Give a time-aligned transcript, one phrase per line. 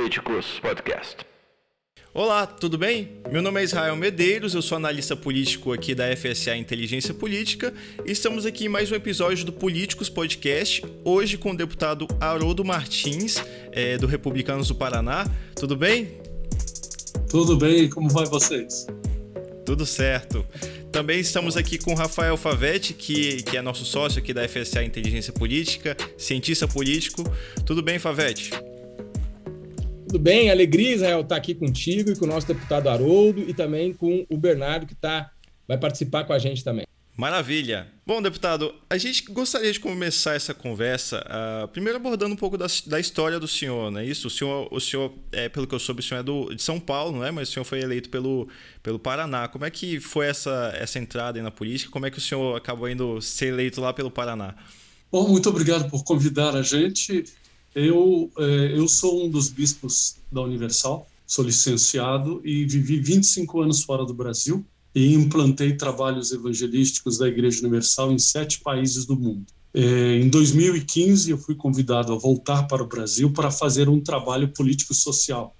[0.00, 1.16] Políticos Podcast.
[2.14, 3.18] Olá, tudo bem?
[3.30, 7.74] Meu nome é Israel Medeiros, eu sou analista político aqui da FSA Inteligência Política
[8.06, 12.64] e estamos aqui em mais um episódio do Políticos Podcast, hoje com o deputado Haroldo
[12.64, 15.26] Martins, é, do Republicanos do Paraná.
[15.54, 16.08] Tudo bem?
[17.28, 18.86] Tudo bem, como vai vocês?
[19.66, 20.46] Tudo certo.
[20.90, 24.82] Também estamos aqui com o Rafael Favetti, que, que é nosso sócio aqui da FSA
[24.82, 27.22] Inteligência Política, cientista político.
[27.66, 28.50] Tudo bem, Favetti?
[30.10, 33.54] Tudo bem, alegria, Israel, estar tá aqui contigo e com o nosso deputado Haroldo e
[33.54, 35.30] também com o Bernardo, que tá,
[35.68, 36.84] vai participar com a gente também.
[37.16, 37.86] Maravilha.
[38.04, 42.66] Bom, deputado, a gente gostaria de começar essa conversa uh, primeiro abordando um pouco da,
[42.86, 44.26] da, história do senhor, não é isso?
[44.26, 46.80] O senhor, o senhor é, pelo que eu soube, o senhor é do, de São
[46.80, 47.30] Paulo, não é?
[47.30, 48.48] Mas o senhor foi eleito pelo,
[48.82, 49.46] pelo Paraná.
[49.46, 51.88] Como é que foi essa, essa entrada na política?
[51.88, 54.56] Como é que o senhor acabou indo ser eleito lá pelo Paraná?
[55.12, 57.22] Bom, muito obrigado por convidar a gente.
[57.74, 63.82] Eu, é, eu sou um dos bispos da Universal, sou licenciado e vivi 25 anos
[63.82, 69.46] fora do Brasil e implantei trabalhos evangelísticos da Igreja Universal em sete países do mundo.
[69.72, 74.48] É, em 2015, eu fui convidado a voltar para o Brasil para fazer um trabalho
[74.48, 75.54] político-social.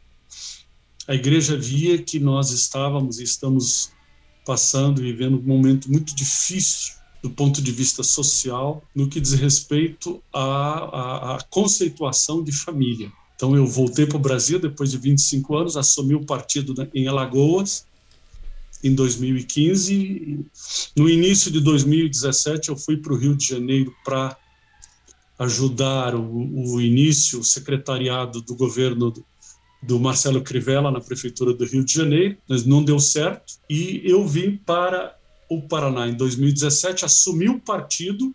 [1.07, 3.93] A igreja via que nós estávamos e estamos
[4.45, 9.33] passando e vivendo um momento muito difícil do ponto de vista social no que diz
[9.33, 13.13] respeito à, à, à conceituação de família.
[13.37, 17.87] Então, eu voltei para o Brasil depois de 25 anos, assumi o partido em Alagoas
[18.83, 20.45] em 2015.
[20.97, 24.37] No início de 2017, eu fui para o Rio de Janeiro para
[25.39, 29.25] ajudar o, o, início, o secretariado do governo do,
[29.83, 33.55] do Marcelo Crivella na prefeitura do Rio de Janeiro, mas não deu certo.
[33.69, 35.17] E eu vim para
[35.51, 38.33] o Paraná em 2017, assumi o partido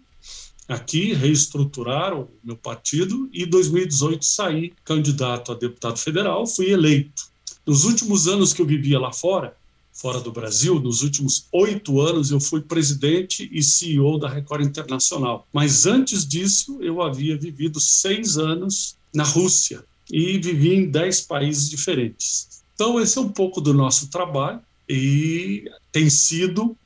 [0.67, 7.23] aqui, reestruturar o meu partido e em 2018 saí candidato a deputado federal, fui eleito.
[7.65, 9.55] Nos últimos anos que eu vivia lá fora,
[9.93, 15.47] fora do Brasil, nos últimos oito anos eu fui presidente e CEO da Record Internacional.
[15.53, 21.69] Mas antes disso eu havia vivido seis anos na Rússia e vivi em dez países
[21.69, 22.61] diferentes.
[22.73, 26.77] Então esse é um pouco do nosso trabalho e tem sido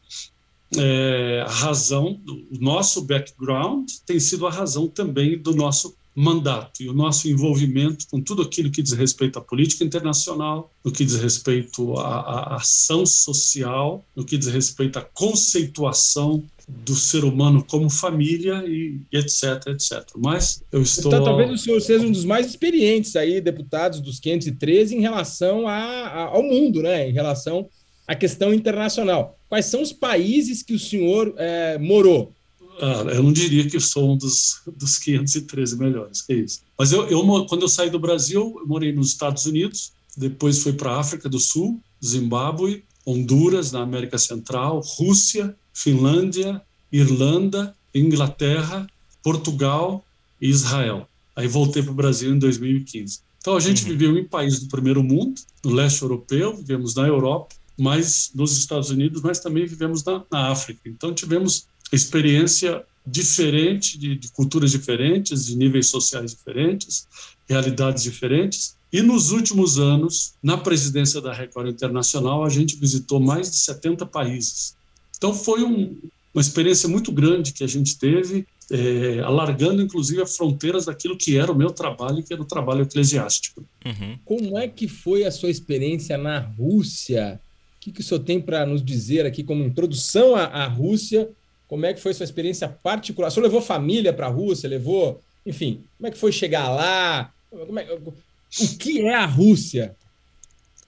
[0.78, 6.90] é, a razão, o nosso background tem sido a razão também do nosso mandato e
[6.90, 11.16] o nosso envolvimento com tudo aquilo que diz respeito à política internacional, no que diz
[11.16, 17.90] respeito à, à ação social, no que diz respeito à conceituação do ser humano como
[17.90, 20.04] família e, etc, etc.
[20.18, 21.12] Mas eu estou...
[21.12, 25.68] Então, talvez o senhor seja um dos mais experientes aí, deputados dos 513, em relação
[25.68, 27.10] a, a, ao mundo, né?
[27.10, 27.68] em relação
[28.10, 29.38] à questão internacional.
[29.48, 32.34] Quais são os países que o senhor é, morou?
[32.82, 36.62] Ah, eu não diria que sou um dos, dos 513 melhores, é isso.
[36.76, 40.74] Mas eu, eu, quando eu saí do Brasil, eu morei nos Estados Unidos, depois fui
[40.74, 46.60] para a África do Sul, Zimbábue, Honduras, na América Central, Rússia, Finlândia,
[46.92, 48.88] Irlanda, Inglaterra,
[49.22, 50.04] Portugal
[50.42, 51.08] e Israel.
[51.36, 53.20] Aí voltei para o Brasil em 2015.
[53.38, 53.90] Então a gente uhum.
[53.90, 58.90] viveu em países do primeiro mundo, no leste europeu, vivemos na Europa, mas nos Estados
[58.90, 60.82] Unidos, mas também vivemos na, na África.
[60.86, 67.08] Então tivemos experiência diferente, de, de, culturas diferentes, de níveis sociais diferentes,
[67.48, 68.76] realidades diferentes.
[68.92, 74.06] E nos últimos anos, na presidência da Record Internacional, a gente visitou mais de 70
[74.06, 74.76] países.
[75.18, 75.98] Então foi um,
[76.34, 81.38] uma experiência muito grande que a gente teve, é, alargando inclusive as fronteiras daquilo que
[81.38, 83.64] era o meu trabalho, que era o trabalho eclesiástico.
[83.86, 84.18] Uhum.
[84.26, 87.40] Como é que foi a sua experiência na Rússia?
[87.80, 91.30] O que, que o senhor tem para nos dizer aqui como introdução à, à, Rússia?
[91.66, 93.30] Como é que foi sua experiência particular?
[93.30, 94.68] O senhor levou família para a Rússia?
[94.68, 97.34] Levou, enfim, como é que foi chegar lá?
[97.54, 99.96] É, o que é a Rússia?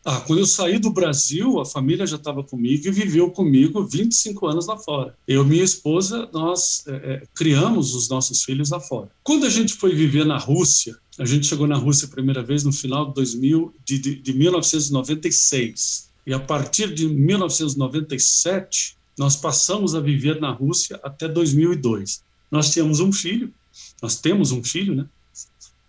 [0.04, 4.48] Ah, quando eu saí do Brasil, a família já estava comigo e viveu comigo 25
[4.48, 5.16] anos lá fora.
[5.26, 9.10] Eu e minha esposa, nós é, é, criamos os nossos filhos lá fora.
[9.24, 12.66] Quando a gente foi viver na Rússia, a gente chegou na Rússia a primeira vez
[12.66, 16.11] no final de, 2000, de, de, de 1996.
[16.26, 22.24] E a partir de 1997, nós passamos a viver na Rússia até 2002.
[22.50, 23.54] Nós tínhamos um filho,
[24.02, 25.06] nós temos um filho, né?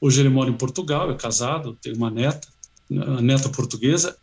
[0.01, 2.49] Hoje ele mora em Portugal, é casado, tem uma neta,
[2.91, 4.17] uma neta portuguesa.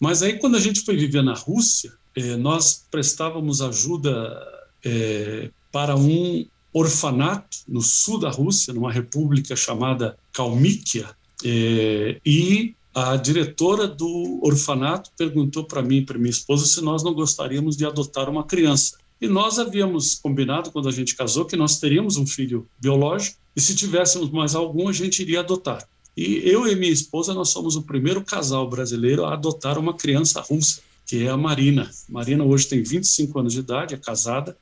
[0.00, 4.42] Mas aí, quando a gente foi viver na Rússia, eh, nós prestávamos ajuda
[4.84, 11.08] eh, para um orfanato no sul da Rússia, numa república chamada Kalmykia,
[11.44, 17.02] eh, e a diretora do orfanato perguntou para mim e para minha esposa se nós
[17.02, 18.96] não gostaríamos de adotar uma criança.
[19.20, 23.60] E nós havíamos combinado, quando a gente casou, que nós teríamos um filho biológico e
[23.60, 25.88] se tivéssemos mais algum, a gente iria adotar.
[26.16, 30.40] E eu e minha esposa, nós somos o primeiro casal brasileiro a adotar uma criança
[30.40, 31.90] russa, que é a Marina.
[32.08, 34.56] Marina hoje tem 25 anos de idade, é casada.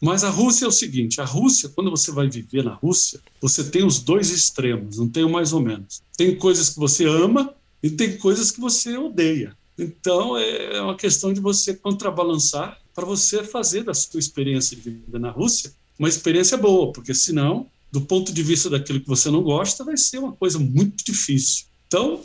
[0.00, 3.64] Mas a Rússia é o seguinte: a Rússia, quando você vai viver na Rússia, você
[3.64, 6.00] tem os dois extremos, não tem mais ou menos.
[6.16, 9.56] Tem coisas que você ama e tem coisas que você odeia.
[9.78, 15.18] Então é uma questão de você contrabalançar para você fazer da sua experiência de vida
[15.18, 19.42] na Rússia uma experiência boa, porque senão do ponto de vista daquilo que você não
[19.42, 21.66] gosta, vai ser uma coisa muito difícil.
[21.86, 22.22] Então,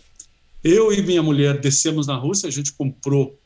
[0.63, 3.37] eu e minha mulher descemos na Rússia, a gente comprou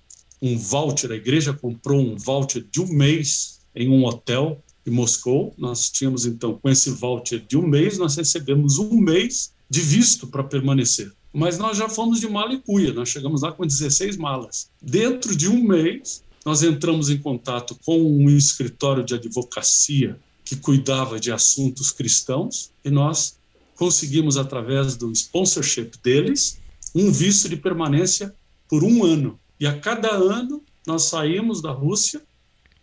[0.41, 5.53] um voucher, a igreja comprou um voucher de um mês em um hotel em Moscou.
[5.57, 10.27] Nós tínhamos, então, com esse voucher de um mês, nós recebemos um mês de visto
[10.27, 11.11] para permanecer.
[11.37, 14.71] Mas nós já fomos de mala e cuia, nós chegamos lá com 16 malas.
[14.81, 21.19] Dentro de um mês, nós entramos em contato com um escritório de advocacia que cuidava
[21.19, 23.37] de assuntos cristãos, e nós
[23.75, 26.57] conseguimos, através do sponsorship deles,
[26.95, 28.33] um visto de permanência
[28.67, 29.39] por um ano.
[29.59, 32.19] E a cada ano nós saímos da Rússia,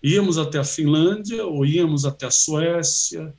[0.01, 3.35] íamos até a Finlândia ou íamos até a Suécia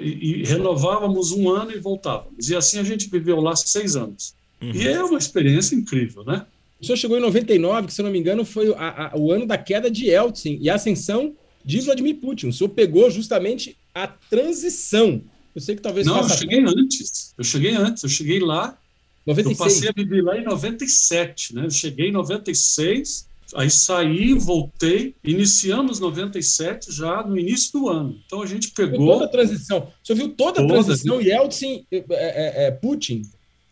[0.00, 2.48] e, e renovávamos um ano e voltávamos.
[2.48, 4.38] E assim a gente viveu lá seis anos.
[4.60, 4.72] Uhum.
[4.72, 6.44] E é uma experiência incrível, né?
[6.80, 9.46] O senhor chegou em 99, que se não me engano foi a, a, o ano
[9.46, 11.34] da queda de Eltsin e a ascensão
[11.64, 12.48] de Vladimir Putin.
[12.48, 15.22] O senhor pegou justamente a transição.
[15.54, 16.06] Eu sei que talvez.
[16.06, 17.34] Não, eu cheguei antes.
[17.36, 18.02] Eu cheguei antes.
[18.02, 18.78] Eu cheguei lá.
[19.26, 19.58] 96.
[19.58, 21.66] Eu passei a viver lá em 97, né?
[21.66, 28.18] Eu cheguei em 96, aí saí, voltei, iniciamos 97 já no início do ano.
[28.24, 29.06] Então a gente pegou.
[29.06, 29.88] Toda a transição.
[30.02, 33.22] O senhor viu toda, toda a transição, Yeltsin, é, é, é, Putin?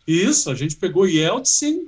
[0.09, 1.87] Isso, a gente pegou Yeltsin,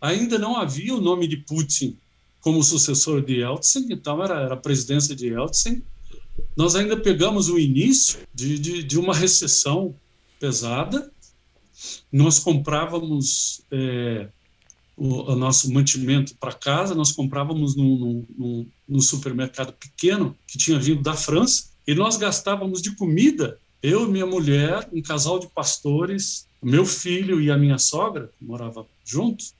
[0.00, 1.96] ainda não havia o nome de Putin
[2.40, 5.80] como sucessor de Yeltsin, então era, era a presidência de Yeltsin.
[6.56, 9.94] Nós ainda pegamos o início de, de, de uma recessão
[10.40, 11.12] pesada.
[12.10, 14.26] Nós comprávamos é,
[14.96, 18.66] o, o, nosso mantimento para casa, nós comprávamos num,
[19.00, 24.26] supermercado pequeno que tinha vindo da França, e nós gastávamos de comida, eu e minha
[24.26, 29.54] mulher, um casal de pastores, meu filho e a minha sogra, que morava juntos,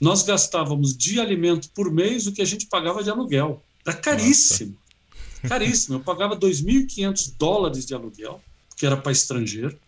[0.00, 3.62] nós gastávamos de alimento por mês o que a gente pagava de aluguel.
[3.84, 4.76] Era caríssimo.
[5.36, 5.48] Nossa.
[5.48, 5.96] Caríssimo.
[5.96, 8.40] Eu pagava 2.500 dólares de aluguel,
[8.76, 9.78] que era para estrangeiro.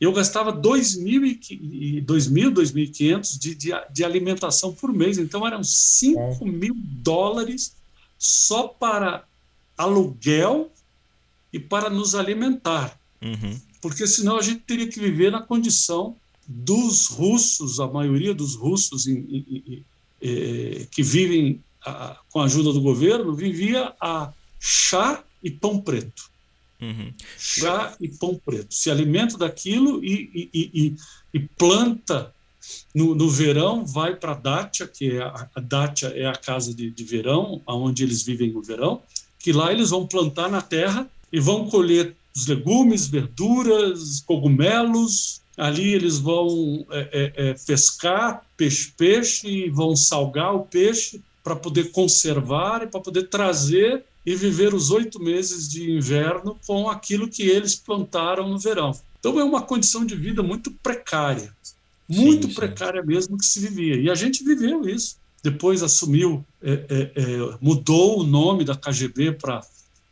[0.00, 5.16] Eu gastava 2.000, 2.500 de, de, de alimentação por mês.
[5.16, 7.76] Então, eram 5 mil dólares
[8.18, 9.24] só para
[9.78, 10.72] aluguel
[11.52, 12.98] e para nos alimentar.
[13.22, 13.60] Uhum.
[13.82, 19.08] Porque senão a gente teria que viver na condição dos russos, a maioria dos russos
[19.08, 19.84] em, em, em,
[20.22, 26.30] é, que vivem a, com a ajuda do governo, vivia a chá e pão preto.
[26.80, 27.12] Uhum.
[27.36, 28.72] Chá e pão preto.
[28.72, 30.96] Se alimenta daquilo e, e, e,
[31.34, 32.32] e planta
[32.94, 36.72] no, no, verão, vai para a Dátia, que é a, a Dátia é a casa
[36.72, 39.02] de, de verão, onde eles vivem no verão,
[39.40, 45.92] que lá eles vão plantar na terra e vão colher os legumes, verduras, cogumelos, Ali
[45.92, 51.90] eles vão é, é, é, pescar peixe, peixe e vão salgar o peixe para poder
[51.90, 57.42] conservar e para poder trazer e viver os oito meses de inverno com aquilo que
[57.42, 58.92] eles plantaram no verão.
[59.18, 61.54] Então é uma condição de vida muito precária,
[62.08, 62.54] muito sim, sim.
[62.54, 63.96] precária mesmo que se vivia.
[63.96, 65.16] E a gente viveu isso.
[65.42, 69.60] Depois assumiu, é, é, é mudou o nome da KGB para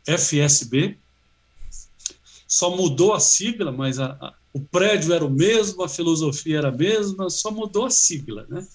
[0.05, 0.97] FSB,
[2.51, 6.67] só mudou a sigla, mas a, a, o prédio era o mesmo, a filosofia era
[6.67, 8.67] a mesma, só mudou a sigla, né?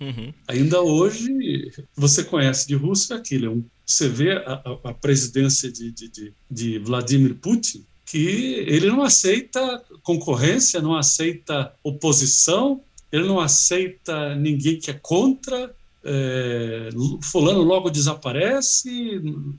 [0.00, 0.34] Uhum.
[0.48, 5.92] Ainda hoje, você conhece de Rússia aquilo, é um, você vê a, a presidência de,
[5.92, 12.80] de, de, Vladimir Putin, que ele não aceita concorrência, não aceita oposição,
[13.12, 15.72] ele não aceita ninguém que é contra,
[16.04, 16.88] é,
[17.22, 18.90] fulano logo desaparece,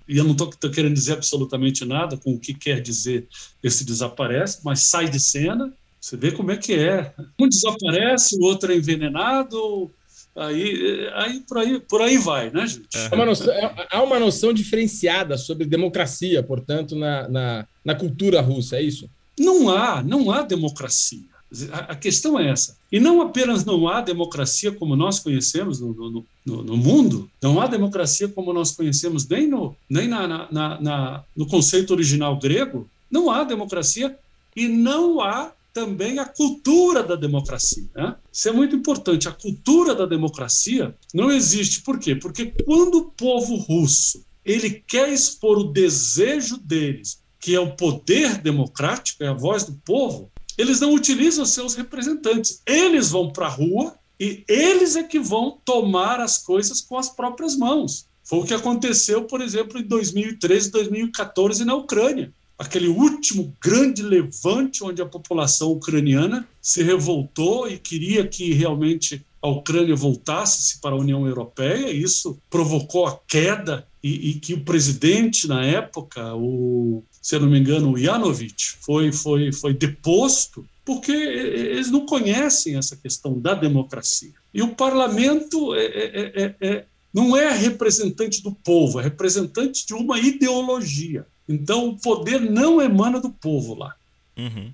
[0.08, 3.28] e eu não estou querendo dizer absolutamente nada com o que quer dizer
[3.62, 7.14] esse desaparece, mas sai de cena, você vê como é que é.
[7.40, 9.92] Um desaparece, o outro é envenenado,
[10.36, 12.88] aí, aí, por, aí por aí vai, né, gente?
[12.98, 18.42] É uma noção, é, há uma noção diferenciada sobre democracia, portanto, na, na, na cultura
[18.42, 19.08] russa, é isso?
[19.40, 21.31] Não há, não há democracia.
[21.74, 22.78] A questão é essa.
[22.90, 27.60] E não apenas não há democracia como nós conhecemos no, no, no, no mundo, não
[27.60, 32.88] há democracia como nós conhecemos nem, no, nem na, na, na, no conceito original grego,
[33.10, 34.18] não há democracia
[34.56, 37.86] e não há também a cultura da democracia.
[37.96, 38.16] Né?
[38.32, 39.28] Isso é muito importante.
[39.28, 41.82] A cultura da democracia não existe.
[41.82, 42.16] Por quê?
[42.16, 48.38] Porque quando o povo russo ele quer expor o desejo deles, que é o poder
[48.38, 52.62] democrático, é a voz do povo, eles não utilizam seus representantes.
[52.66, 57.10] Eles vão para a rua e eles é que vão tomar as coisas com as
[57.10, 58.06] próprias mãos.
[58.24, 62.32] Foi o que aconteceu, por exemplo, em 2013 e 2014 na Ucrânia.
[62.58, 69.50] Aquele último grande levante onde a população ucraniana se revoltou e queria que realmente a
[69.50, 71.92] Ucrânia voltasse para a União Europeia.
[71.92, 77.50] Isso provocou a queda e, e, que o presidente na época, o, se eu não
[77.50, 83.54] me engano, o Yanovich, foi, foi, foi deposto porque eles não conhecem essa questão da
[83.54, 84.34] democracia.
[84.54, 89.94] E o parlamento é, é, é, é não é representante do povo, é representante de
[89.94, 91.26] uma ideologia.
[91.48, 93.96] Então, o poder não emana do povo lá.
[94.38, 94.74] Uhum.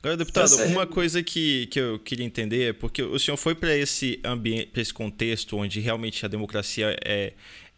[0.00, 3.54] Agora, deputado, tá uma coisa que, que eu queria entender é porque o senhor foi
[3.54, 7.32] para esse ambiente, para esse contexto onde realmente a democracia é,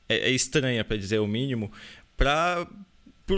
[0.08, 1.72] é, é estranha, para dizer o mínimo,
[2.16, 2.66] para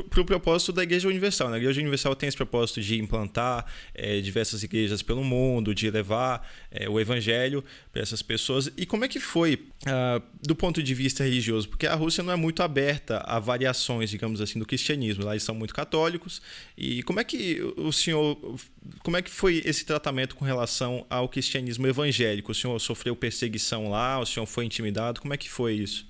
[0.00, 1.50] para o propósito da Igreja Universal.
[1.50, 1.56] Né?
[1.56, 6.48] A Igreja Universal tem esse propósito de implantar é, diversas igrejas pelo mundo, de levar
[6.70, 8.70] é, o Evangelho para essas pessoas.
[8.76, 11.68] E como é que foi uh, do ponto de vista religioso?
[11.68, 15.24] Porque a Rússia não é muito aberta a variações, digamos assim, do cristianismo.
[15.24, 16.40] Lá eles são muito católicos.
[16.76, 18.58] E como é que o senhor,
[19.02, 22.52] como é que foi esse tratamento com relação ao cristianismo evangélico?
[22.52, 24.18] O senhor sofreu perseguição lá?
[24.18, 25.20] O senhor foi intimidado?
[25.20, 26.06] Como é que foi isso?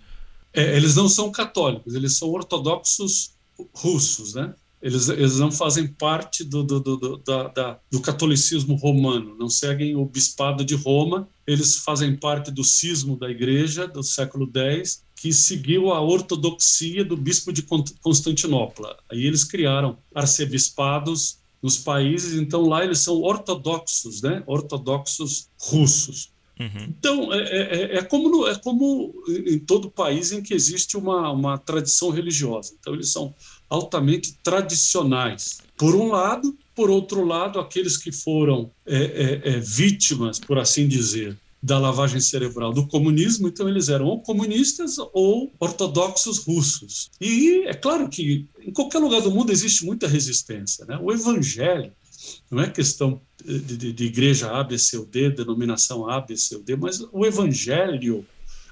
[0.54, 3.32] É, eles não são católicos, eles são ortodoxos
[3.74, 4.54] russos, né?
[4.82, 9.94] Eles, eles não fazem parte do, do, do, da, da, do catolicismo romano, não seguem
[9.94, 15.32] o bispado de Roma, eles fazem parte do cismo da igreja do século X, que
[15.32, 17.64] seguiu a ortodoxia do bispo de
[18.00, 18.98] Constantinopla.
[19.08, 24.42] Aí eles criaram arcebispados nos países, então lá eles são ortodoxos, né?
[24.48, 26.32] ortodoxos russos.
[26.62, 26.86] Uhum.
[26.88, 30.96] Então, é, é, é, é, como no, é como em todo país em que existe
[30.96, 32.74] uma, uma tradição religiosa.
[32.78, 33.34] Então, eles são
[33.68, 35.60] altamente tradicionais.
[35.76, 40.86] Por um lado, por outro lado, aqueles que foram é, é, é, vítimas, por assim
[40.86, 47.10] dizer, da lavagem cerebral do comunismo, então eles eram ou comunistas ou ortodoxos russos.
[47.20, 50.84] E é claro que em qualquer lugar do mundo existe muita resistência.
[50.84, 50.98] Né?
[51.00, 51.92] O evangelho
[52.50, 56.36] não é questão de, de, de igreja A, B, C ou D, denominação A, B,
[56.36, 58.24] C ou D, mas o evangelho,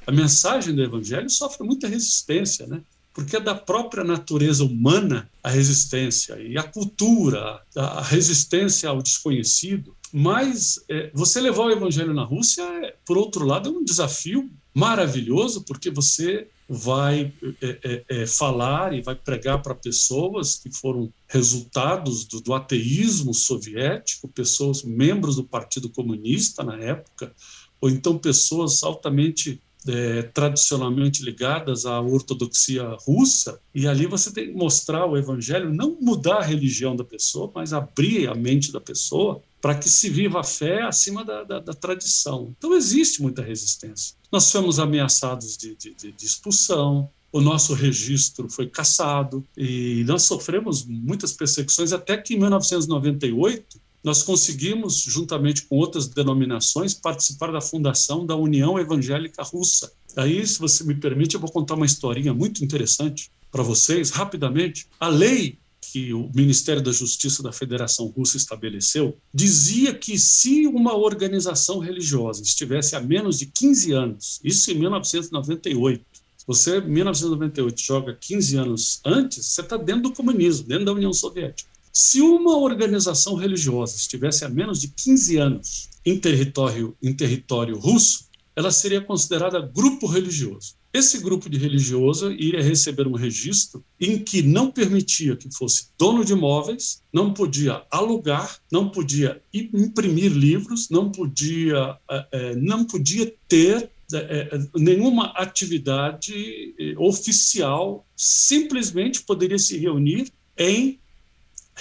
[0.07, 2.83] a mensagem do evangelho sofre muita resistência, né?
[3.13, 9.97] porque é da própria natureza humana a resistência e a cultura, a resistência ao desconhecido.
[10.13, 14.51] Mas é, você levar o evangelho na Rússia, é, por outro lado, é um desafio
[14.75, 21.13] maravilhoso, porque você vai é, é, é, falar e vai pregar para pessoas que foram
[21.27, 27.35] resultados do, do, ateísmo soviético, pessoas membros do Partido Comunista na época,
[27.81, 34.55] ou então pessoas altamente é, tradicionalmente ligadas à ortodoxia russa, e ali você tem que
[34.55, 39.43] mostrar o evangelho, não mudar a religião da pessoa, mas abrir a mente da pessoa
[39.61, 42.55] para que se viva a fé acima da, da, da, tradição.
[42.57, 44.17] Então existe muita resistência.
[44.33, 50.85] Nós fomos ameaçados de, de, de expulsão, o nosso registro foi cassado e nós sofremos
[50.85, 58.25] muitas perseguições até que em 1998 nós conseguimos, juntamente com outras denominações, participar da fundação
[58.25, 59.93] da União Evangélica Russa.
[60.17, 64.87] Aí, se você me permite, eu vou contar uma historinha muito interessante para vocês, rapidamente.
[64.99, 65.59] A lei
[65.93, 72.43] que o Ministério da Justiça da Federação Russa estabeleceu dizia que se uma organização religiosa
[72.43, 76.05] estivesse há menos de 15 anos, isso em 1998,
[76.37, 80.93] se você, em 1998, joga 15 anos antes, você está dentro do comunismo, dentro da
[80.93, 81.70] União Soviética.
[81.93, 88.31] Se uma organização religiosa estivesse há menos de 15 anos em território, em território russo,
[88.55, 90.75] ela seria considerada grupo religioso.
[90.93, 96.25] Esse grupo de religioso iria receber um registro em que não permitia que fosse dono
[96.25, 101.97] de imóveis, não podia alugar, não podia imprimir livros, não podia,
[102.33, 110.99] é, não podia ter é, nenhuma atividade oficial, simplesmente poderia se reunir em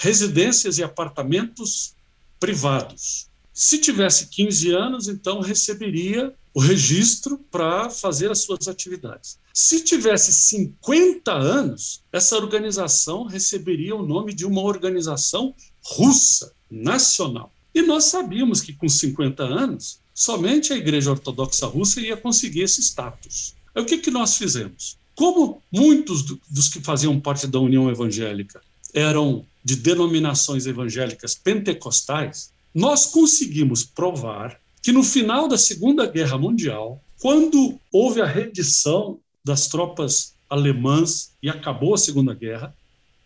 [0.00, 1.94] residências e apartamentos
[2.40, 3.28] privados.
[3.52, 9.38] Se tivesse 15 anos, então receberia o registro para fazer as suas atividades.
[9.52, 15.54] Se tivesse 50 anos, essa organização receberia o nome de uma organização
[15.84, 17.52] russa, nacional.
[17.74, 22.80] E nós sabíamos que com 50 anos, somente a Igreja Ortodoxa Russa ia conseguir esse
[22.80, 23.54] status.
[23.74, 24.96] Aí, o que, que nós fizemos?
[25.14, 28.62] Como muitos dos que faziam parte da União Evangélica
[28.94, 37.02] eram de denominações evangélicas pentecostais, nós conseguimos provar que no final da Segunda Guerra Mundial,
[37.20, 42.74] quando houve a rendição das tropas alemãs e acabou a Segunda Guerra,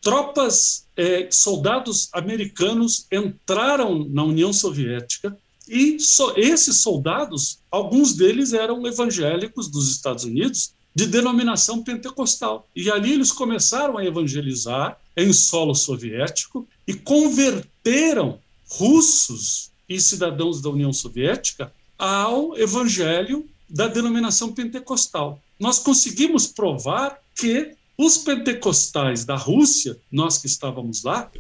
[0.01, 5.37] tropas, é, soldados americanos entraram na União Soviética
[5.69, 12.69] e so, esses soldados, alguns deles eram evangélicos dos Estados Unidos de denominação pentecostal.
[12.75, 20.71] E ali eles começaram a evangelizar em solo soviético e converteram russos e cidadãos da
[20.71, 25.41] União Soviética ao evangelho da denominação pentecostal.
[25.59, 31.31] Nós conseguimos provar que os pentecostais da Rússia, nós que estávamos lá,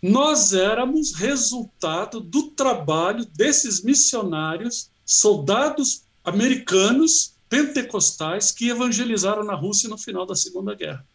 [0.00, 9.98] nós éramos resultado do trabalho desses missionários, soldados americanos pentecostais que evangelizaram na Rússia no
[9.98, 11.06] final da Segunda Guerra.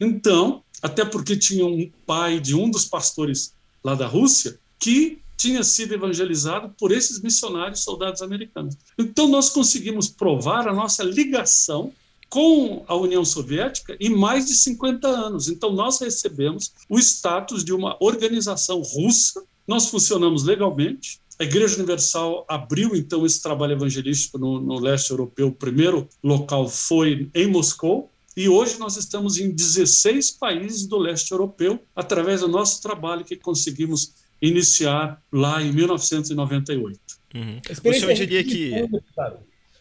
[0.00, 5.64] Então, até porque tinha um pai de um dos pastores lá da Rússia que tinha
[5.64, 8.76] sido evangelizado por esses missionários soldados americanos.
[8.96, 11.92] Então, nós conseguimos provar a nossa ligação
[12.28, 15.48] com a União Soviética em mais de 50 anos.
[15.48, 21.20] Então, nós recebemos o status de uma organização russa, nós funcionamos legalmente.
[21.38, 25.48] A Igreja Universal abriu, então, esse trabalho evangelístico no, no leste europeu.
[25.48, 31.32] O primeiro local foi em Moscou, e hoje nós estamos em 16 países do leste
[31.32, 36.98] europeu, através do nosso trabalho que conseguimos iniciar lá em 1998.
[37.34, 37.60] Uhum.
[37.70, 38.70] O senhor diria que.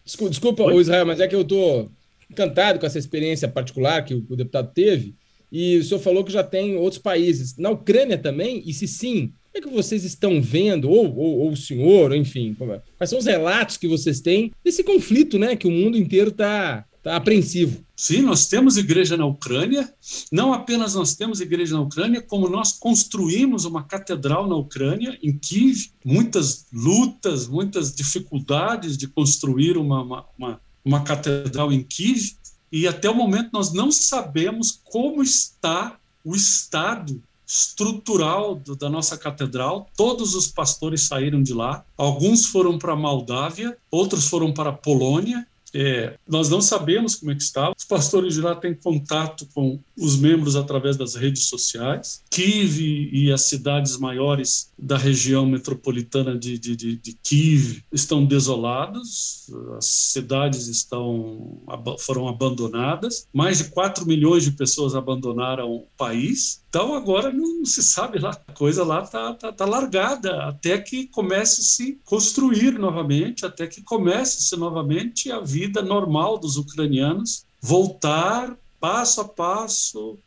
[0.03, 1.91] Desculpa, desculpa Israel, mas é que eu estou
[2.29, 5.15] encantado com essa experiência particular que o, o deputado teve.
[5.51, 7.57] E o senhor falou que já tem outros países.
[7.57, 8.63] Na Ucrânia também?
[8.65, 12.55] E se sim, como é que vocês estão vendo, ou, ou, ou o senhor, enfim,
[12.61, 12.81] é?
[12.97, 15.55] quais são os relatos que vocês têm desse conflito, né?
[15.55, 17.83] Que o mundo inteiro está tá apreensivo.
[17.95, 19.93] Sim, nós temos igreja na Ucrânia.
[20.31, 25.37] Não apenas nós temos igreja na Ucrânia, como nós construímos uma catedral na Ucrânia, em
[25.37, 25.91] Kiev.
[26.03, 32.35] Muitas lutas, muitas dificuldades de construir uma, uma, uma, uma catedral em Kiev.
[32.71, 39.17] E até o momento nós não sabemos como está o estado estrutural do, da nossa
[39.17, 39.89] catedral.
[39.97, 41.83] Todos os pastores saíram de lá.
[41.97, 47.43] Alguns foram para Moldávia, outros foram para Polônia é, nós não sabemos como é que
[47.43, 47.71] está.
[47.77, 52.21] Os pastores de lá têm contato com os membros através das redes sociais.
[52.29, 52.79] Kiev
[53.11, 59.85] e as cidades maiores da região metropolitana de, de, de, de Kiev estão desolados, as
[59.85, 61.61] cidades estão
[61.99, 63.27] foram abandonadas.
[63.33, 66.60] Mais de 4 milhões de pessoas abandonaram o país.
[66.71, 71.05] Então agora não se sabe lá, a coisa lá está tá, tá largada até que
[71.07, 78.57] comece a se construir novamente, até que comece-se novamente a vida normal dos ucranianos, voltar
[78.79, 80.17] passo a passo,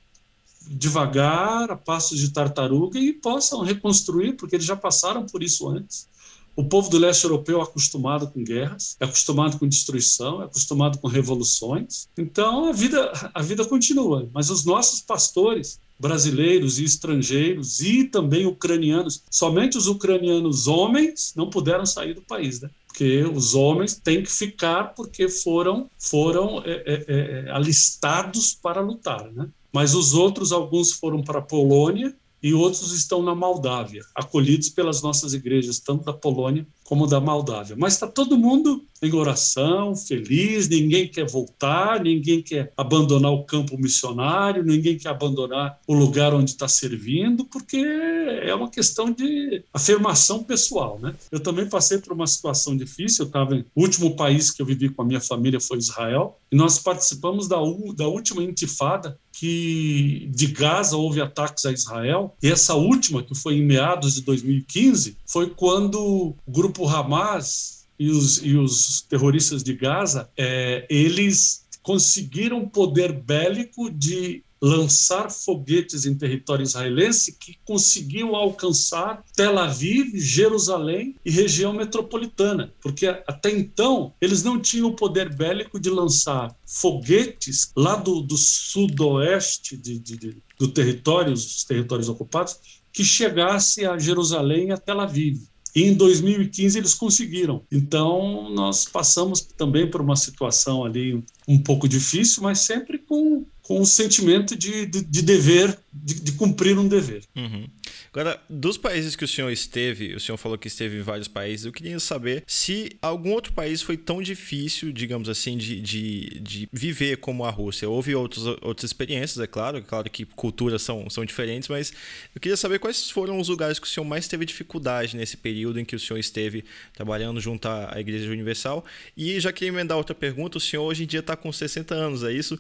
[0.69, 6.07] devagar, a passos de tartaruga e possam reconstruir, porque eles já passaram por isso antes.
[6.55, 10.99] O povo do leste europeu é acostumado com guerras, é acostumado com destruição, é acostumado
[10.99, 12.07] com revoluções.
[12.19, 18.47] Então a vida a vida continua, mas os nossos pastores brasileiros e estrangeiros e também
[18.47, 19.23] ucranianos.
[19.31, 22.71] Somente os ucranianos homens não puderam sair do país, né?
[22.87, 29.33] Porque os homens têm que ficar porque foram foram é, é, é, alistados para lutar,
[29.33, 29.49] né?
[29.73, 35.01] Mas os outros, alguns foram para a Polônia e outros estão na Moldávia, acolhidos pelas
[35.01, 37.75] nossas igrejas, tanto da Polônia como da Moldávia.
[37.75, 43.79] Mas está todo mundo em oração, feliz, ninguém quer voltar, ninguém quer abandonar o campo
[43.79, 50.45] missionário, ninguém quer abandonar o lugar onde está servindo, porque é uma questão de afirmação
[50.45, 50.99] pessoal.
[51.01, 51.15] Né?
[51.33, 55.01] Eu também passei por uma situação difícil, eu o último país que eu vivi com
[55.01, 57.57] a minha família foi Israel, e nós participamos da,
[57.97, 63.57] da última intifada que de Gaza houve ataques a Israel, e essa última, que foi
[63.57, 69.75] em meados de 2015, foi quando o grupo Hamas e os, e os terroristas de
[69.75, 79.23] Gaza, é, eles conseguiram poder bélico de lançar foguetes em território israelense que conseguiam alcançar
[79.37, 85.79] Tel Aviv, Jerusalém e região metropolitana, porque até então eles não tinham o poder bélico
[85.79, 92.57] de lançar foguetes lá do, do sudoeste de, de, de, do território, os territórios ocupados,
[92.91, 95.43] que chegasse a Jerusalém e a Tel Aviv.
[95.75, 97.63] E em 2015 eles conseguiram.
[97.71, 103.81] Então nós passamos também por uma situação ali um pouco difícil, mas sempre com com
[103.81, 107.25] o sentimento de, de, de dever, de, de, cumprir um dever.
[107.35, 107.67] Uhum.
[108.15, 111.67] Agora, dos países que o senhor esteve, o senhor falou que esteve em vários países,
[111.67, 116.69] eu queria saber se algum outro país foi tão difícil, digamos assim, de, de, de
[116.73, 117.91] viver como a Rússia.
[117.91, 121.93] Houve outros, outras experiências, é claro, é claro que culturas são, são diferentes, mas
[122.33, 125.81] eu queria saber quais foram os lugares que o senhor mais teve dificuldade nesse período
[125.81, 128.85] em que o senhor esteve trabalhando junto à Igreja Universal.
[129.17, 132.23] E já queria emendar outra pergunta, o senhor hoje em dia está com 60 anos,
[132.23, 132.57] é isso?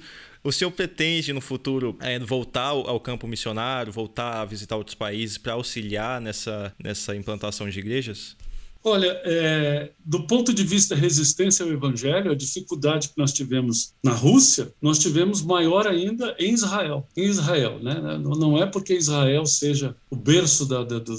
[0.47, 5.39] O senhor pretende no futuro é, voltar ao campo missionário, voltar a visitar outros países
[5.39, 8.37] para auxiliar nessa, nessa implantação de igrejas?
[8.87, 14.13] Olha, é, do ponto de vista resistência ao evangelho, a dificuldade que nós tivemos na
[14.13, 17.09] Rússia, nós tivemos maior ainda em Israel.
[17.17, 18.19] Em Israel, né?
[18.19, 21.15] Não é porque Israel seja o berço da, da, da,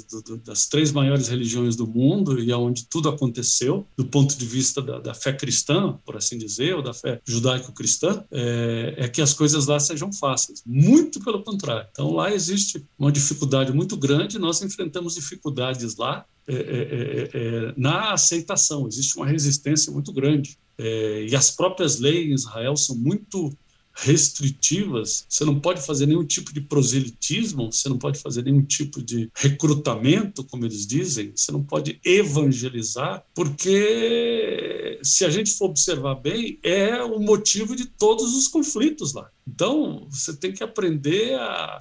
[0.46, 5.16] das três maiores religiões do mundo e aonde tudo aconteceu, do ponto de vista da,
[5.16, 9.80] fé cristã, por assim dizer, ou da fé judaico-cristã, é, é que as coisas lá
[9.80, 10.62] sejam fáceis.
[10.68, 11.88] Muito pelo contrário.
[11.92, 14.38] Então lá existe uma dificuldade muito grande.
[14.38, 20.58] Nós enfrentamos dificuldades lá é é, é, é, na aceitação, existe uma resistência muito grande.
[20.78, 23.50] E as próprias leis em Israel são muito
[23.96, 29.02] restritivas, você não pode fazer nenhum tipo de proselitismo, você não pode fazer nenhum tipo
[29.02, 36.16] de recrutamento, como eles dizem, você não pode evangelizar, porque se a gente for observar
[36.16, 39.30] bem, é o motivo de todos os conflitos lá.
[39.48, 41.78] Então, você tem que aprender a,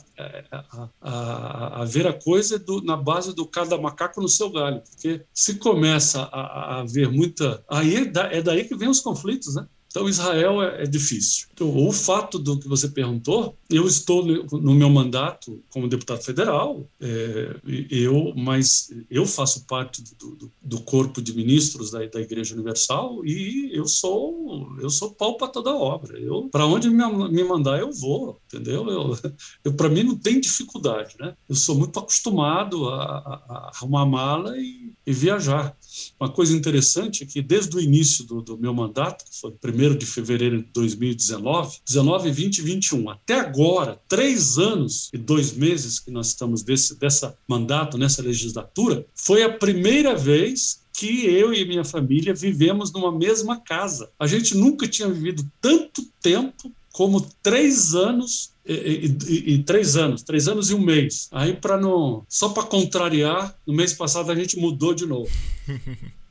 [0.50, 4.82] a, a, a ver a coisa do, na base do cada macaco no seu galho,
[4.82, 7.64] porque se começa a, haver muita.
[7.68, 9.66] Aí é, é daí que vem os conflitos, né?
[9.94, 11.46] Então, Israel é, é difícil.
[11.54, 16.84] Então, o fato do que você perguntou, eu estou no meu mandato como deputado federal,
[17.00, 17.54] é,
[17.88, 23.24] eu, mas eu faço parte do, do, do corpo de ministros da, da, Igreja Universal
[23.24, 26.18] e eu sou eu sou pau para toda obra.
[26.18, 28.88] Eu para onde me, me, mandar eu vou, entendeu?
[28.88, 29.16] Eu,
[29.64, 31.36] eu para mim não tem dificuldade, né?
[31.48, 35.76] Eu sou muito acostumado a, a, a arrumar mala e, e viajar.
[36.18, 39.52] Uma coisa interessante é que desde o início do, do meu mandato, que foi
[39.88, 45.52] 1 de fevereiro de 2019, 19, 20 e 21, até agora, três anos e dois
[45.52, 51.52] meses que nós estamos desse dessa mandato, nessa legislatura, foi a primeira vez que eu
[51.52, 54.10] e minha família vivemos numa mesma casa.
[54.18, 60.22] A gente nunca tinha vivido tanto tempo como três anos e, e, e, três anos,
[60.22, 61.28] três anos e um mês.
[61.32, 65.30] Aí para não, só para contrariar, no mês passado a gente mudou de novo.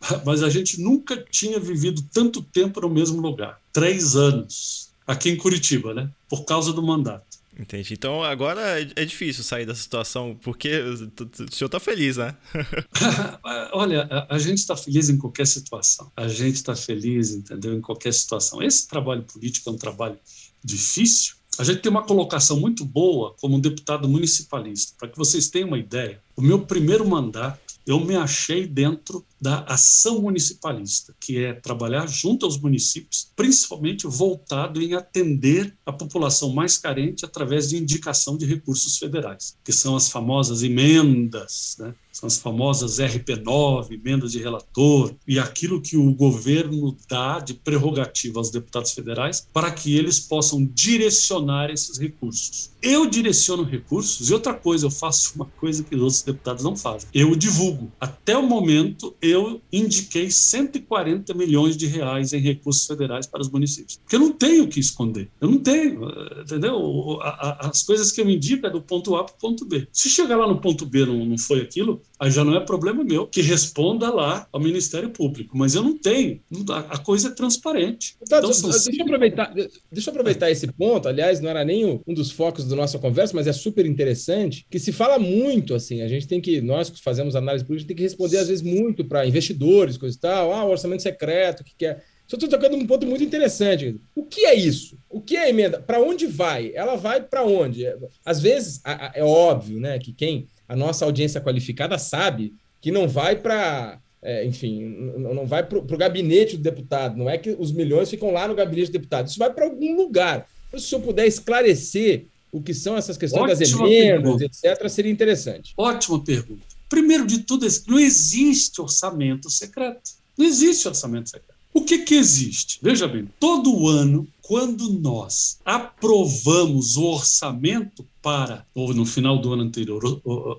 [0.24, 5.36] Mas a gente nunca tinha vivido tanto tempo no mesmo lugar, três anos, aqui em
[5.36, 6.10] Curitiba, né?
[6.28, 7.40] Por causa do mandato.
[7.58, 7.92] Entendi.
[7.92, 12.34] Então agora é, é difícil sair dessa situação, porque o senhor está feliz, né?
[13.72, 16.10] Olha, a, a gente está feliz em qualquer situação.
[16.16, 17.74] A gente está feliz, entendeu?
[17.74, 18.62] Em qualquer situação.
[18.62, 20.18] Esse trabalho político é um trabalho
[20.64, 21.34] difícil.
[21.58, 24.94] A gente tem uma colocação muito boa como deputado municipalista.
[24.98, 29.60] Para que vocês tenham uma ideia, o meu primeiro mandato eu me achei dentro da
[29.60, 36.76] ação municipalista, que é trabalhar junto aos municípios, principalmente voltado em atender a população mais
[36.76, 41.94] carente através de indicação de recursos federais, que são as famosas emendas, né?
[42.12, 48.38] são as famosas RP9, emendas de relator, e aquilo que o governo dá de prerrogativa
[48.38, 52.70] aos deputados federais para que eles possam direcionar esses recursos.
[52.82, 56.76] Eu direciono recursos e outra coisa, eu faço uma coisa que os outros deputados não
[56.76, 57.08] fazem.
[57.14, 57.90] Eu divulgo.
[58.00, 63.96] Até o momento, eu indiquei 140 milhões de reais em recursos federais para os municípios.
[63.96, 65.30] Porque eu não tenho o que esconder.
[65.40, 66.02] Eu não tenho,
[66.40, 67.18] entendeu?
[67.20, 69.86] As coisas que eu indico é do ponto A para o ponto B.
[69.92, 73.02] Se chegar lá no ponto B não, não foi aquilo, aí já não é problema
[73.02, 75.56] meu, que responda lá ao Ministério Público.
[75.56, 76.38] Mas eu não tenho.
[76.68, 78.14] A coisa é transparente.
[78.28, 79.54] Tá, então, deixa, deixa, eu aproveitar,
[79.90, 81.08] deixa eu aproveitar esse ponto.
[81.08, 84.78] Aliás, não era nem um dos focos da nossa conversa, mas é super interessante, que
[84.78, 88.02] se fala muito, assim, a gente tem que, nós que fazemos análise política, tem que
[88.02, 90.52] responder, às vezes, muito para investidores, coisa e tal.
[90.52, 92.00] Ah, o orçamento secreto, o que, que é?
[92.28, 93.98] Só estou tocando um ponto muito interessante.
[94.14, 94.96] O que é isso?
[95.08, 95.80] O que é a emenda?
[95.80, 96.70] Para onde vai?
[96.76, 97.84] Ela vai para onde?
[98.24, 98.80] Às vezes,
[99.14, 104.46] é óbvio né, que quem a nossa audiência qualificada sabe que não vai para, é,
[104.46, 104.86] enfim,
[105.18, 108.54] não vai para o gabinete do deputado, não é que os milhões ficam lá no
[108.54, 110.46] gabinete do deputado, isso vai para algum lugar.
[110.70, 114.44] Se o senhor puder esclarecer o que são essas questões Ótima das emendas, pergunta.
[114.44, 115.74] etc., seria interessante.
[115.76, 116.62] Ótima pergunta.
[116.88, 120.10] Primeiro de tudo, não existe orçamento secreto.
[120.38, 121.49] Não existe orçamento secreto.
[121.72, 122.78] O que, que existe?
[122.82, 129.62] Veja bem, todo ano, quando nós aprovamos o orçamento para, ou no final do ano
[129.62, 130.02] anterior,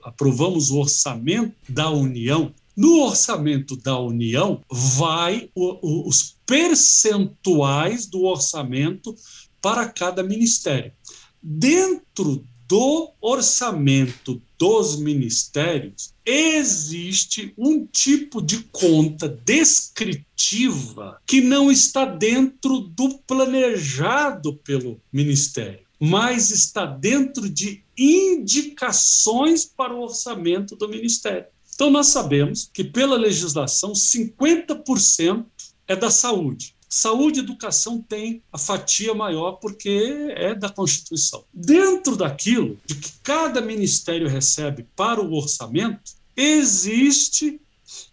[0.04, 8.24] aprovamos o orçamento da União, no orçamento da União, vai o, o, os percentuais do
[8.24, 9.14] orçamento
[9.62, 10.94] para cada ministério.
[11.44, 22.80] Dentro do orçamento dos ministérios, existe um tipo de conta descritiva que não está dentro
[22.80, 31.48] do planejado pelo ministério, mas está dentro de indicações para o orçamento do ministério.
[31.76, 35.46] Então, nós sabemos que, pela legislação, 50%
[35.90, 41.46] é da saúde, Saúde e educação tem a fatia maior porque é da Constituição.
[41.54, 47.62] Dentro daquilo de que cada ministério recebe para o orçamento, existe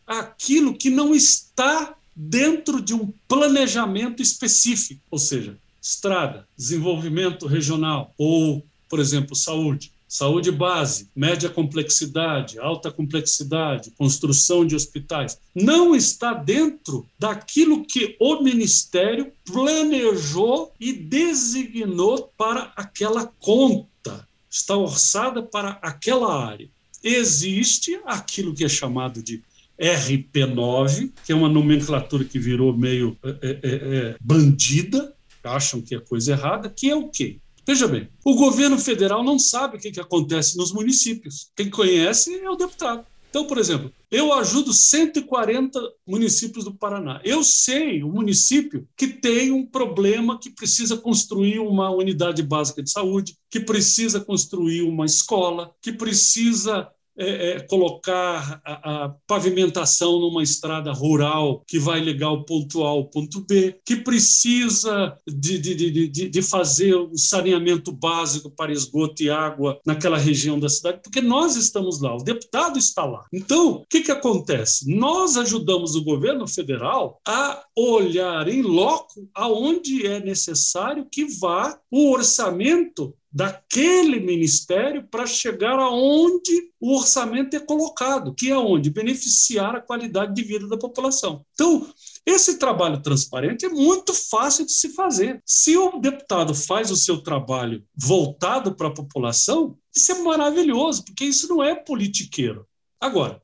[0.06, 8.64] aquilo que não está dentro de um planejamento específico, ou seja, estrada, desenvolvimento regional ou,
[8.88, 9.92] por exemplo, saúde.
[10.08, 18.40] Saúde base, média complexidade, alta complexidade, construção de hospitais, não está dentro daquilo que o
[18.42, 26.70] Ministério planejou e designou para aquela conta, está orçada para aquela área.
[27.04, 29.42] Existe aquilo que é chamado de
[29.78, 36.00] RP9, que é uma nomenclatura que virou meio é, é, é, bandida, acham que é
[36.00, 37.38] coisa errada, que é o quê?
[37.68, 41.50] Veja bem, o governo federal não sabe o que, que acontece nos municípios.
[41.54, 43.04] Quem conhece é o deputado.
[43.28, 47.20] Então, por exemplo, eu ajudo 140 municípios do Paraná.
[47.22, 52.90] Eu sei o município que tem um problema que precisa construir uma unidade básica de
[52.90, 60.42] saúde, que precisa construir uma escola, que precisa é, é, colocar a, a, pavimentação numa
[60.42, 66.08] estrada rural que vai ligar o ponto A ao ponto B, que precisa de, de,
[66.08, 71.20] de, de fazer o saneamento básico para esgoto e água naquela região da cidade, porque
[71.20, 73.26] nós estamos lá, o deputado está lá.
[73.32, 74.88] Então, o que, que acontece?
[74.88, 82.12] Nós ajudamos o governo federal a olhar em loco aonde é necessário que vá o
[82.12, 89.80] orçamento daquele ministério para chegar aonde o orçamento é colocado, que é onde beneficiar a
[89.80, 91.44] qualidade de vida da população.
[91.52, 91.86] Então,
[92.24, 95.42] esse trabalho transparente é muito fácil de se fazer.
[95.44, 101.24] Se o deputado faz o seu trabalho voltado para a população, isso é maravilhoso, porque
[101.24, 102.66] isso não é politiqueiro.
[103.00, 103.42] Agora,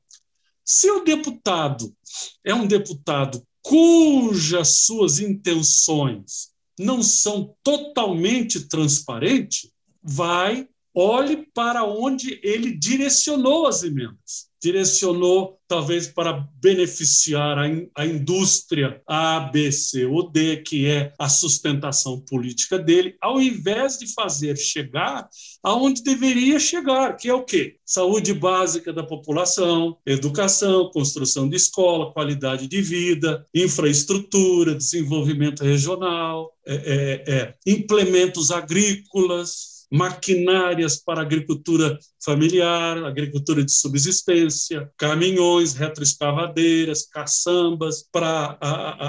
[0.63, 1.95] se o deputado
[2.43, 9.71] é um deputado cujas suas intenções não são totalmente transparentes,
[10.05, 14.45] vai, olhe para onde ele direcionou as emendas.
[14.61, 21.13] Direcionou, talvez, para beneficiar a, in, a indústria A, B, C ou D, que é
[21.19, 25.29] a sustentação política dele, ao invés de fazer chegar
[25.61, 27.75] aonde deveria chegar, que é o quê?
[27.85, 36.73] Saúde básica da população, educação, construção de escola, qualidade de vida, infraestrutura, desenvolvimento regional, é,
[36.75, 48.57] é, é, implementos agrícolas, maquinárias para agricultura familiar, agricultura de subsistência, caminhões, retroescavadeiras, caçambas para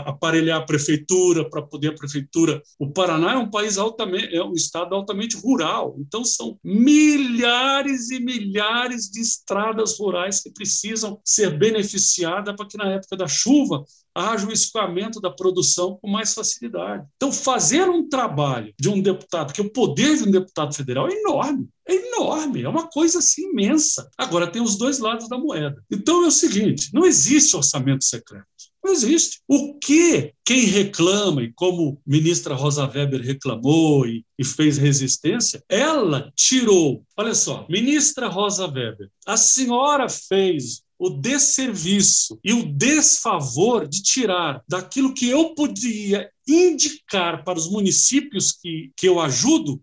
[0.07, 2.62] aparelhar a prefeitura, para poder a prefeitura.
[2.79, 8.21] O Paraná é um país altamente, é um estado altamente rural, então são milhares e
[8.21, 13.85] milhares de estradas rurais que precisam ser beneficiadas para que na época da chuva
[14.16, 17.07] haja o escoamento da produção com mais facilidade.
[17.16, 21.12] Então, fazer um trabalho de um deputado, que o poder de um deputado federal é
[21.12, 24.09] enorme, é enorme, é uma coisa assim imensa.
[24.16, 25.83] Agora, tem os dois lados da moeda.
[25.90, 28.46] Então, é o seguinte: não existe orçamento secreto.
[28.87, 29.40] Não existe.
[29.48, 36.33] O que quem reclama, e como ministra Rosa Weber reclamou e, e, fez resistência, ela
[36.37, 37.02] tirou.
[37.16, 44.63] Olha só, ministra Rosa Weber, a senhora fez o desserviço e o desfavor de tirar
[44.69, 49.83] daquilo que eu podia indicar para os municípios que, que eu ajudo,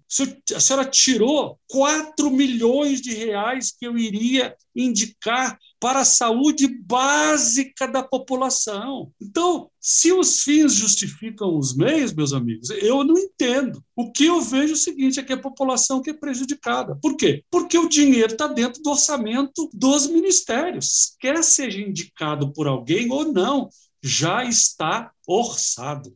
[0.55, 7.85] a senhora tirou 4 milhões de reais que eu iria indicar para a saúde básica
[7.85, 9.11] da população.
[9.21, 13.83] Então, se os fins justificam os meios, meus amigos, eu não entendo.
[13.93, 16.97] O que eu vejo é o seguinte: é que a população que é prejudicada.
[17.01, 17.43] Por quê?
[17.51, 21.17] Porque o dinheiro está dentro do orçamento dos ministérios.
[21.19, 23.67] Quer seja indicado por alguém ou não,
[24.01, 26.15] já está orçado.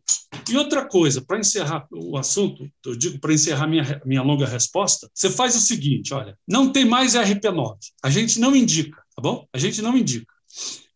[0.50, 5.10] E outra coisa, para encerrar o assunto, eu digo para encerrar minha, minha longa resposta,
[5.14, 7.76] você faz o seguinte: olha, não tem mais RP9.
[8.02, 9.48] A gente não indica tá bom?
[9.52, 10.32] A gente não indica.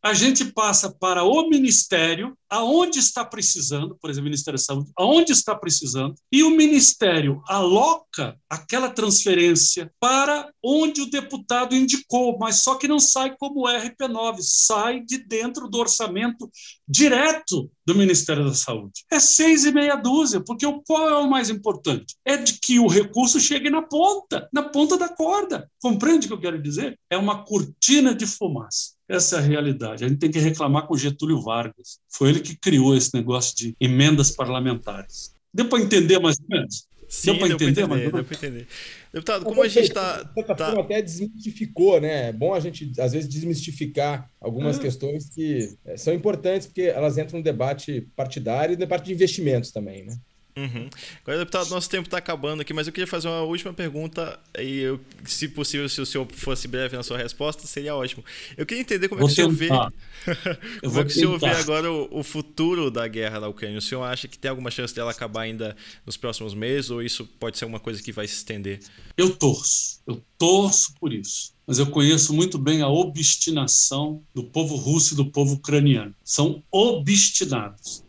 [0.03, 4.91] A gente passa para o Ministério, aonde está precisando, por exemplo, o Ministério da Saúde,
[4.97, 12.63] aonde está precisando, e o Ministério aloca aquela transferência para onde o deputado indicou, mas
[12.63, 16.49] só que não sai como RP9, sai de dentro do orçamento
[16.87, 19.05] direto do Ministério da Saúde.
[19.11, 22.15] É seis e meia dúzia, porque o qual é o mais importante?
[22.25, 25.69] É de que o recurso chegue na ponta, na ponta da corda.
[25.79, 26.99] Compreende o que eu quero dizer?
[27.07, 28.99] É uma cortina de fumaça.
[29.11, 30.05] Essa é a realidade.
[30.05, 31.99] A gente tem que reclamar com Getúlio Vargas.
[32.07, 35.35] Foi ele que criou esse negócio de emendas parlamentares.
[35.53, 36.87] Deu para entender mais ou menos?
[37.09, 38.67] Sim, deu para entender, entender, deu para entender.
[39.13, 40.23] Deputado, como a gente está.
[40.55, 40.79] Tá...
[40.79, 42.29] até desmistificou, né?
[42.29, 44.79] É bom a gente, às vezes, desmistificar algumas ah.
[44.79, 49.13] questões que é, são importantes, porque elas entram no debate partidário e no debate de
[49.13, 50.17] investimentos também, né?
[50.55, 50.89] Uhum.
[51.21, 54.79] Agora, deputado, nosso tempo está acabando aqui, mas eu queria fazer uma última pergunta e,
[54.79, 58.23] eu, se possível, se o senhor fosse breve na sua resposta, seria ótimo.
[58.57, 61.39] Eu queria entender como vou é que o senhor vê, como é que o senhor
[61.39, 63.77] vê agora o, o, futuro da guerra na Ucrânia.
[63.77, 67.25] O senhor acha que tem alguma chance dela acabar ainda nos próximos meses ou isso
[67.39, 68.79] pode ser uma coisa que vai se estender?
[69.15, 71.53] Eu torço, eu torço por isso.
[71.65, 76.13] Mas eu conheço muito bem a obstinação do povo russo e do povo ucraniano.
[76.23, 78.03] São obstinados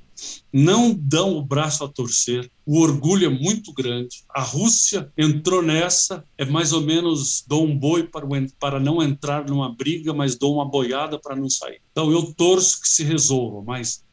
[0.52, 4.24] não dão o braço a torcer, o orgulho é muito grande.
[4.28, 8.26] A Rússia entrou nessa, é mais ou menos dou um boi para,
[8.58, 11.80] para não entrar numa briga, mas dou uma boiada para não sair.
[11.90, 14.04] Então eu torço que se resolva, mas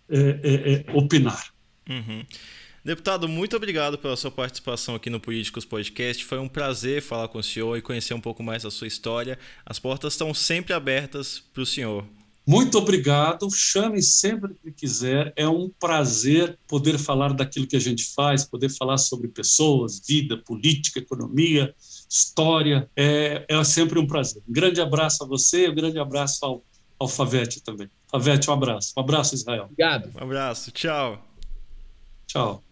[0.06, 1.46] é, é, é, opinar.
[1.88, 2.26] Uhum.
[2.84, 6.24] Deputado, muito obrigado pela sua participação aqui no Políticos Podcast.
[6.24, 9.38] Foi um prazer falar com o senhor e conhecer um pouco mais da sua história.
[9.64, 12.04] As portas estão sempre abertas para o senhor.
[12.44, 13.48] Muito obrigado.
[13.52, 15.32] Chame sempre que quiser.
[15.36, 20.36] É um prazer poder falar daquilo que a gente faz, poder falar sobre pessoas, vida,
[20.36, 21.72] política, economia,
[22.10, 22.90] história.
[22.96, 24.42] É, é sempre um prazer.
[24.48, 26.64] Um grande abraço a você, um grande abraço ao,
[26.98, 27.88] ao Favete também.
[28.10, 28.92] Favete, um abraço.
[28.96, 29.64] Um abraço, Israel.
[29.70, 30.10] Obrigado.
[30.18, 30.72] Um abraço.
[30.72, 31.24] Tchau.
[32.26, 32.71] Tchau.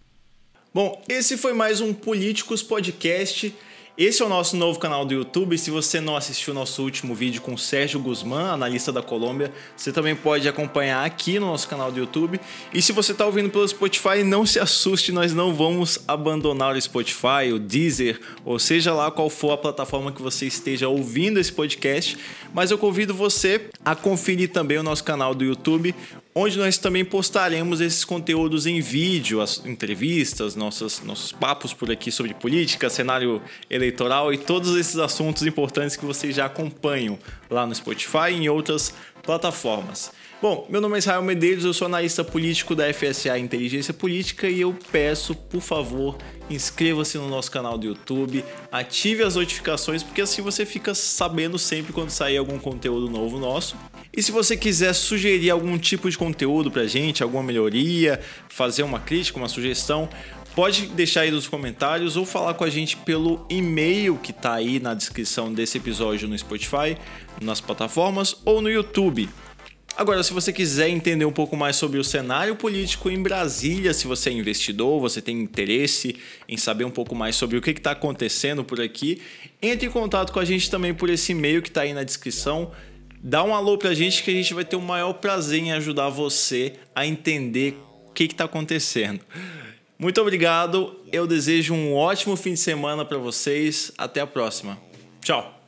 [0.72, 3.52] Bom, esse foi mais um Políticos Podcast.
[3.98, 5.58] Esse é o nosso novo canal do YouTube.
[5.58, 9.92] Se você não assistiu nosso último vídeo com o Sérgio Guzmán, analista da Colômbia, você
[9.92, 12.40] também pode acompanhar aqui no nosso canal do YouTube.
[12.72, 16.80] E se você está ouvindo pelo Spotify, não se assuste, nós não vamos abandonar o
[16.80, 21.52] Spotify, o Deezer, ou seja lá qual for a plataforma que você esteja ouvindo esse
[21.52, 22.16] podcast.
[22.54, 25.96] Mas eu convido você a conferir também o nosso canal do YouTube,
[26.40, 32.10] onde nós também postaremos esses conteúdos em vídeo, as entrevistas, nossos, nossos papos por aqui
[32.10, 37.18] sobre política, cenário eleitoral e todos esses assuntos importantes que vocês já acompanham
[37.50, 40.12] lá no Spotify e em outras plataformas.
[40.40, 44.62] Bom, meu nome é Israel Medeiros, eu sou analista político da FSA Inteligência Política e
[44.62, 46.16] eu peço, por favor,
[46.48, 51.92] inscreva-se no nosso canal do YouTube, ative as notificações, porque assim você fica sabendo sempre
[51.92, 53.76] quando sair algum conteúdo novo nosso.
[54.16, 58.98] E se você quiser sugerir algum tipo de conteúdo pra gente, alguma melhoria, fazer uma
[58.98, 60.08] crítica, uma sugestão,
[60.54, 64.80] pode deixar aí nos comentários ou falar com a gente pelo e-mail que tá aí
[64.80, 66.96] na descrição desse episódio no Spotify,
[67.40, 69.28] nas plataformas ou no YouTube.
[69.96, 74.06] Agora, se você quiser entender um pouco mais sobre o cenário político em Brasília, se
[74.06, 76.16] você é investidor, você tem interesse
[76.48, 79.20] em saber um pouco mais sobre o que está acontecendo por aqui,
[79.60, 82.70] entre em contato com a gente também por esse e-mail que está aí na descrição.
[83.22, 85.72] Dá um alô para a gente que a gente vai ter o maior prazer em
[85.72, 87.78] ajudar você a entender
[88.08, 89.20] o que está acontecendo.
[89.98, 93.92] Muito obrigado, eu desejo um ótimo fim de semana para vocês.
[93.98, 94.78] Até a próxima.
[95.20, 95.59] Tchau!